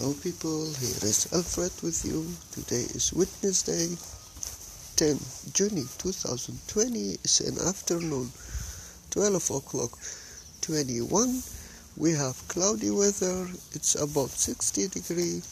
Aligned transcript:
Hello 0.00 0.14
people, 0.14 0.64
here 0.80 1.04
is 1.04 1.28
Alfred 1.30 1.72
with 1.82 2.06
you. 2.06 2.24
Today 2.52 2.88
is 2.96 3.12
Wednesday, 3.12 3.84
10 4.96 5.20
June 5.52 5.86
2020. 5.98 7.20
It's 7.22 7.40
an 7.40 7.58
afternoon, 7.68 8.32
12 9.10 9.50
o'clock 9.50 9.98
21. 10.62 11.42
We 11.98 12.12
have 12.12 12.48
cloudy 12.48 12.88
weather. 12.88 13.46
It's 13.74 13.94
about 13.94 14.30
60 14.30 14.88
degree. 14.88 15.42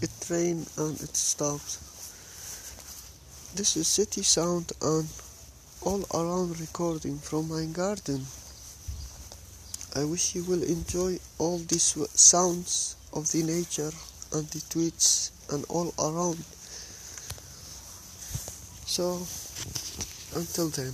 It 0.00 0.10
rain 0.30 0.64
and 0.78 0.94
it 1.02 1.16
stops. 1.16 1.82
This 3.56 3.76
is 3.76 3.88
City 3.88 4.22
Sound 4.22 4.70
and 4.82 5.08
all 5.82 6.06
around 6.14 6.60
recording 6.60 7.18
from 7.18 7.48
my 7.48 7.64
garden. 7.64 8.24
I 9.96 10.04
wish 10.04 10.36
you 10.36 10.44
will 10.44 10.62
enjoy 10.62 11.18
all 11.38 11.58
these 11.58 11.98
sounds 12.14 12.95
of 13.16 13.32
the 13.32 13.42
nature 13.42 13.90
and 14.32 14.46
the 14.48 14.60
tweets 14.68 15.30
and 15.50 15.64
all 15.70 15.92
around. 15.98 16.36
So, 18.86 19.26
until 20.38 20.68
then. 20.68 20.92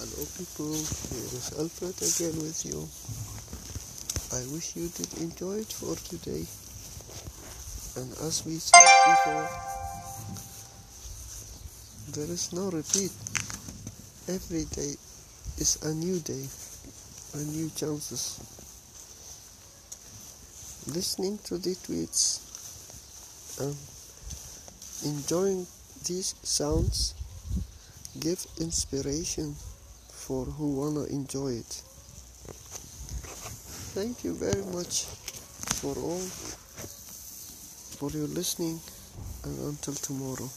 Hello 0.00 0.24
people, 0.38 0.72
here 0.72 1.28
is 1.36 1.52
Alfred 1.60 1.92
again 2.00 2.32
with 2.40 2.64
you. 2.64 2.88
I 4.32 4.40
wish 4.48 4.74
you 4.74 4.88
did 4.96 5.12
enjoy 5.20 5.60
it 5.60 5.70
for 5.70 5.92
today. 6.08 6.48
And 8.00 8.10
as 8.24 8.40
we 8.46 8.56
said 8.56 8.80
before, 9.04 9.44
there 12.16 12.32
is 12.32 12.50
no 12.54 12.70
repeat. 12.70 13.12
Every 14.24 14.64
day 14.72 14.96
is 15.60 15.76
a 15.84 15.92
new 15.92 16.18
day, 16.20 16.48
a 17.34 17.44
new 17.52 17.68
chances. 17.76 18.40
Listening 20.86 21.36
to 21.44 21.58
the 21.58 21.76
tweets 21.76 22.40
and 23.60 23.76
enjoying 25.04 25.66
these 26.06 26.34
sounds 26.42 27.12
give 28.18 28.46
inspiration 28.58 29.54
for 30.30 30.44
who 30.44 30.76
wanna 30.76 31.02
enjoy 31.06 31.48
it. 31.48 31.82
Thank 33.98 34.22
you 34.22 34.32
very 34.36 34.62
much 34.66 35.06
for 35.82 35.92
all 35.98 36.22
for 37.98 38.16
your 38.16 38.28
listening 38.28 38.78
and 39.42 39.58
until 39.58 39.94
tomorrow. 39.94 40.48